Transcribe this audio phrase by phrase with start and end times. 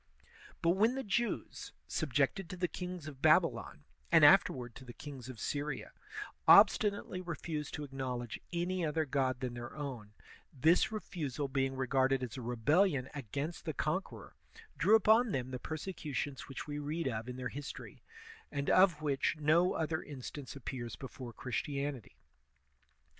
[0.63, 5.29] But when the Jews, subjected to the kings of Babylon, and afterward to the kings
[5.29, 5.91] of Syria,
[6.47, 10.13] obstinately refused to acknowledge any other god than their own,
[10.51, 14.33] this re fusal being regarded as a rebellion against the conqueror,
[14.75, 18.01] drew upon them the persecutions which we read of in their history,
[18.51, 22.17] and of which no other instance appears before Christianity.